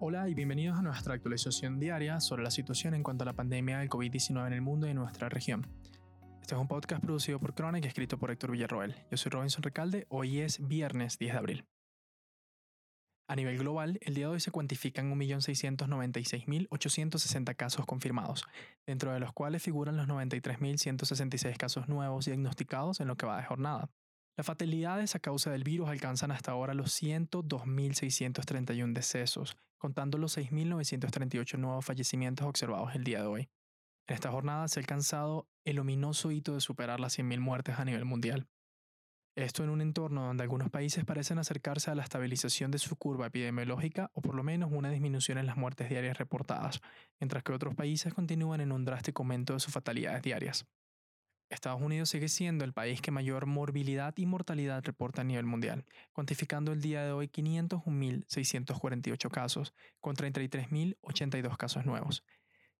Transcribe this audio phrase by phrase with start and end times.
[0.00, 3.80] Hola y bienvenidos a nuestra actualización diaria sobre la situación en cuanto a la pandemia
[3.80, 5.66] del COVID-19 en el mundo y en nuestra región.
[6.40, 8.94] Este es un podcast producido por Chronic y escrito por Héctor Villarroel.
[9.10, 11.64] Yo soy Robinson Recalde, hoy es viernes 10 de abril.
[13.26, 18.44] A nivel global, el día de hoy se cuantifican 1.696.860 casos confirmados,
[18.86, 23.46] dentro de los cuales figuran los 93.166 casos nuevos diagnosticados en lo que va de
[23.46, 23.90] jornada.
[24.38, 31.58] Las fatalidades a causa del virus alcanzan hasta ahora los 102.631 decesos, contando los 6.938
[31.58, 33.48] nuevos fallecimientos observados el día de hoy.
[34.06, 37.84] En esta jornada se ha alcanzado el ominoso hito de superar las 100.000 muertes a
[37.84, 38.46] nivel mundial.
[39.34, 43.26] Esto en un entorno donde algunos países parecen acercarse a la estabilización de su curva
[43.26, 46.80] epidemiológica o por lo menos una disminución en las muertes diarias reportadas,
[47.18, 50.64] mientras que otros países continúan en un drástico aumento de sus fatalidades diarias.
[51.48, 55.84] Estados Unidos sigue siendo el país que mayor morbilidad y mortalidad reporta a nivel mundial,
[56.12, 62.24] cuantificando el día de hoy 501.648 casos, con 33.082 casos nuevos.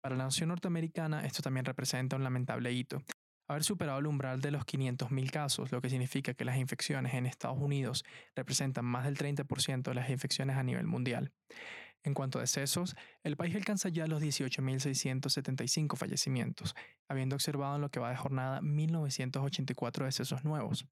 [0.00, 3.02] Para la nación norteamericana, esto también representa un lamentable hito,
[3.50, 7.26] haber superado el umbral de los 500.000 casos, lo que significa que las infecciones en
[7.26, 8.04] Estados Unidos
[8.36, 11.32] representan más del 30% de las infecciones a nivel mundial.
[12.02, 16.74] En cuanto a decesos, el país alcanza ya los 18.675 fallecimientos,
[17.08, 20.86] habiendo observado en lo que va de jornada 1.984 decesos nuevos.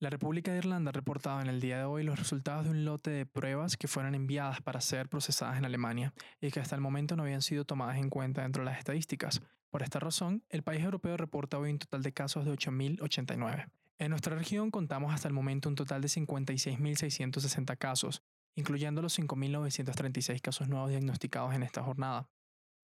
[0.00, 2.84] La República de Irlanda ha reportado en el día de hoy los resultados de un
[2.84, 6.80] lote de pruebas que fueron enviadas para ser procesadas en Alemania y que hasta el
[6.80, 9.40] momento no habían sido tomadas en cuenta dentro de las estadísticas.
[9.70, 13.70] Por esta razón, el país europeo reporta hoy un total de casos de 8.089.
[13.98, 18.22] En nuestra región contamos hasta el momento un total de 56.660 casos,
[18.54, 22.28] incluyendo los 5.936 casos nuevos diagnosticados en esta jornada.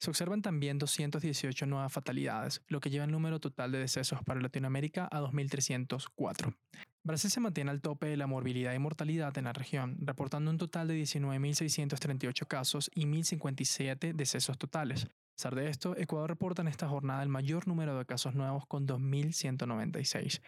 [0.00, 4.40] Se observan también 218 nuevas fatalidades, lo que lleva el número total de decesos para
[4.40, 6.56] Latinoamérica a 2.304.
[7.02, 10.56] Brasil se mantiene al tope de la morbilidad y mortalidad en la región, reportando un
[10.56, 15.04] total de 19.638 casos y 1.057 decesos totales.
[15.04, 18.66] A pesar de esto, Ecuador reporta en esta jornada el mayor número de casos nuevos
[18.66, 20.40] con 2.196.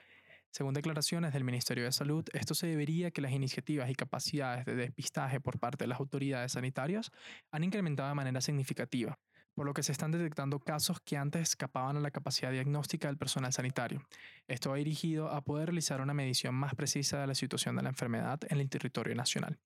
[0.53, 4.67] Según declaraciones del Ministerio de Salud, esto se debería a que las iniciativas y capacidades
[4.67, 7.11] de despistaje por parte de las autoridades sanitarias
[7.51, 9.19] han incrementado de manera significativa,
[9.55, 13.17] por lo que se están detectando casos que antes escapaban a la capacidad diagnóstica del
[13.17, 14.07] personal sanitario.
[14.47, 17.89] Esto va dirigido a poder realizar una medición más precisa de la situación de la
[17.89, 19.59] enfermedad en el territorio nacional.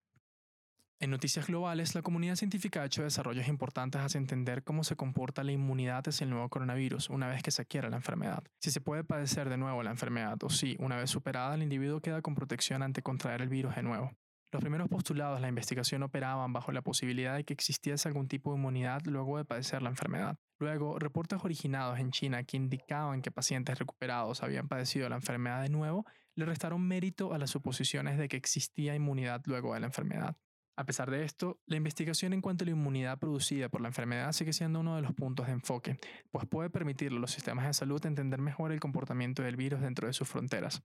[0.98, 5.44] En noticias globales, la comunidad científica ha hecho desarrollos importantes hacia entender cómo se comporta
[5.44, 8.42] la inmunidad hacia el nuevo coronavirus una vez que se adquiera la enfermedad.
[8.60, 12.00] Si se puede padecer de nuevo la enfermedad o si, una vez superada, el individuo
[12.00, 14.10] queda con protección ante contraer el virus de nuevo.
[14.52, 18.52] Los primeros postulados de la investigación operaban bajo la posibilidad de que existiese algún tipo
[18.52, 20.38] de inmunidad luego de padecer la enfermedad.
[20.58, 25.68] Luego, reportes originados en China que indicaban que pacientes recuperados habían padecido la enfermedad de
[25.68, 26.06] nuevo
[26.36, 30.36] le restaron mérito a las suposiciones de que existía inmunidad luego de la enfermedad.
[30.78, 34.30] A pesar de esto, la investigación en cuanto a la inmunidad producida por la enfermedad
[34.32, 35.98] sigue siendo uno de los puntos de enfoque,
[36.30, 40.06] pues puede permitirle a los sistemas de salud entender mejor el comportamiento del virus dentro
[40.06, 40.82] de sus fronteras.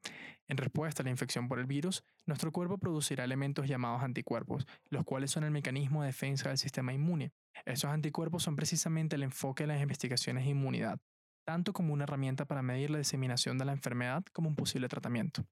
[0.47, 5.03] En respuesta a la infección por el virus, nuestro cuerpo producirá elementos llamados anticuerpos, los
[5.03, 7.33] cuales son el mecanismo de defensa del sistema inmune.
[7.65, 11.01] Esos anticuerpos son precisamente el enfoque de las investigaciones de inmunidad,
[11.45, 15.43] tanto como una herramienta para medir la diseminación de la enfermedad como un posible tratamiento.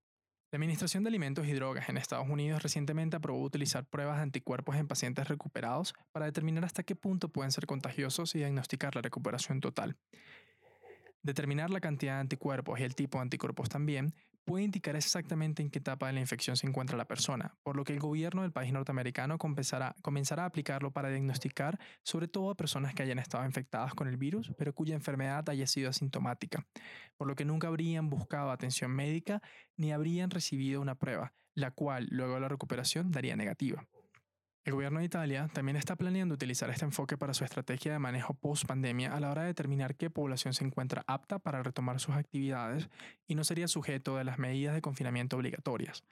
[0.52, 4.78] La Administración de Alimentos y Drogas en Estados Unidos recientemente aprobó utilizar pruebas de anticuerpos
[4.78, 9.60] en pacientes recuperados para determinar hasta qué punto pueden ser contagiosos y diagnosticar la recuperación
[9.60, 9.96] total.
[11.22, 14.16] Determinar la cantidad de anticuerpos y el tipo de anticuerpos también
[14.50, 17.84] puede indicar exactamente en qué etapa de la infección se encuentra la persona, por lo
[17.84, 22.58] que el gobierno del país norteamericano comenzará, comenzará, a aplicarlo para diagnosticar sobre todo a
[22.58, 26.66] personas que hayan estado infectadas con el virus, pero cuya enfermedad haya sido asintomática,
[27.16, 29.40] por lo que nunca habrían buscado atención médica
[29.78, 33.86] ni habrían recibido una prueba, la cual luego de la recuperación daría negativa.
[34.66, 38.34] El gobierno de Italia también está planeando utilizar este enfoque para su estrategia de manejo
[38.34, 42.90] post-pandemia a la hora de determinar qué población se encuentra apta para retomar sus actividades
[43.25, 46.03] y no sería sujeto de las medidas de confinamiento obligatorias.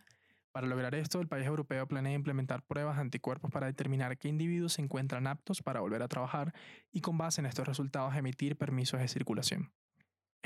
[0.54, 4.82] Para lograr esto, el país europeo planea implementar pruebas anticuerpos para determinar qué individuos se
[4.82, 6.54] encuentran aptos para volver a trabajar
[6.92, 9.72] y con base en estos resultados emitir permisos de circulación.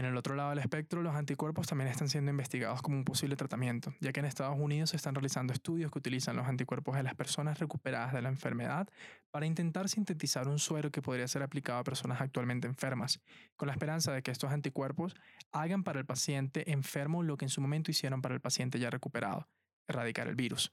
[0.02, 3.36] En el otro lado del espectro, los anticuerpos también están siendo investigados como un posible
[3.36, 7.04] tratamiento, ya que en Estados Unidos se están realizando estudios que utilizan los anticuerpos de
[7.04, 8.90] las personas recuperadas de la enfermedad
[9.30, 13.22] para intentar sintetizar un suero que podría ser aplicado a personas actualmente enfermas,
[13.56, 15.14] con la esperanza de que estos anticuerpos
[15.52, 18.90] hagan para el paciente enfermo lo que en su momento hicieron para el paciente ya
[18.90, 19.50] recuperado,
[19.88, 20.72] erradicar el virus.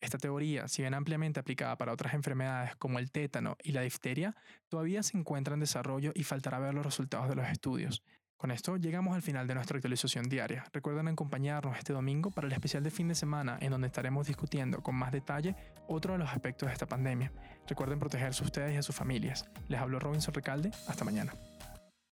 [0.00, 4.34] Esta teoría, si bien ampliamente aplicada para otras enfermedades como el tétano y la difteria,
[4.68, 8.02] todavía se encuentra en desarrollo y faltará ver los resultados de los estudios.
[8.36, 10.64] Con esto llegamos al final de nuestra actualización diaria.
[10.72, 14.82] Recuerden acompañarnos este domingo para el especial de fin de semana en donde estaremos discutiendo
[14.82, 15.56] con más detalle
[15.88, 17.32] otro de los aspectos de esta pandemia.
[17.66, 19.48] Recuerden protegerse ustedes y a sus familias.
[19.68, 20.70] Les habló Robinson Recalde.
[20.88, 21.32] Hasta mañana.